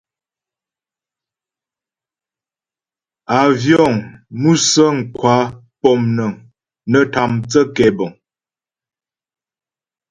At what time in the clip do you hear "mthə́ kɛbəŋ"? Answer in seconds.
7.33-8.11